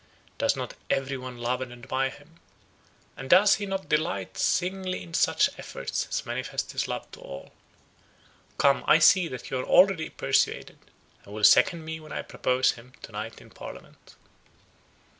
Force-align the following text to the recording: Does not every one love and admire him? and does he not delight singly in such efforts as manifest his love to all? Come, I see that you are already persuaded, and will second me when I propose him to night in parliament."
Does 0.39 0.55
not 0.55 0.73
every 0.89 1.15
one 1.15 1.37
love 1.37 1.61
and 1.61 1.71
admire 1.71 2.09
him? 2.09 2.39
and 3.15 3.29
does 3.29 3.57
he 3.57 3.67
not 3.67 3.87
delight 3.87 4.35
singly 4.35 5.03
in 5.03 5.13
such 5.13 5.47
efforts 5.59 6.07
as 6.09 6.25
manifest 6.25 6.71
his 6.71 6.87
love 6.87 7.11
to 7.11 7.19
all? 7.19 7.53
Come, 8.57 8.83
I 8.87 8.97
see 8.97 9.27
that 9.27 9.51
you 9.51 9.59
are 9.59 9.63
already 9.63 10.09
persuaded, 10.09 10.79
and 11.23 11.35
will 11.35 11.43
second 11.43 11.85
me 11.85 11.99
when 11.99 12.11
I 12.11 12.23
propose 12.23 12.71
him 12.71 12.93
to 13.03 13.11
night 13.11 13.39
in 13.41 13.51
parliament." 13.51 14.15